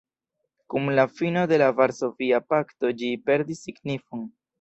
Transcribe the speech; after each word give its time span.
Kun 0.73 0.87
la 0.99 1.03
fino 1.19 1.43
de 1.51 1.59
la 1.61 1.67
Varsovia 1.79 2.39
pakto 2.53 2.91
ĝi 3.03 3.11
perdis 3.29 3.63
signifon. 3.67 4.25